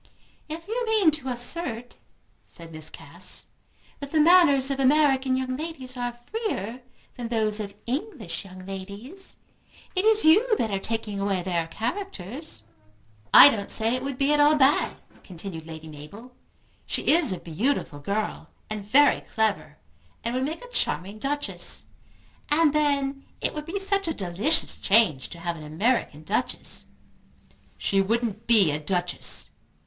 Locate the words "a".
17.31-17.37, 20.65-20.69, 24.07-24.15, 28.71-28.79